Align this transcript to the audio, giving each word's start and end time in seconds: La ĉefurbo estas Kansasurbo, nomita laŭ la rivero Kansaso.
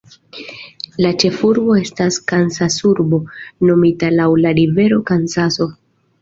La 1.05 1.09
ĉefurbo 1.23 1.75
estas 1.81 2.17
Kansasurbo, 2.31 3.19
nomita 3.71 4.11
laŭ 4.15 4.27
la 4.47 4.55
rivero 4.61 4.99
Kansaso. 5.13 5.71